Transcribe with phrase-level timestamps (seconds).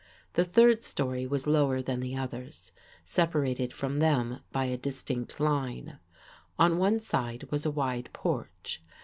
[0.33, 2.71] The third storey was lower than the others,
[3.03, 5.99] separated from them by a distinct line.
[6.57, 8.81] On one side was a wide porch.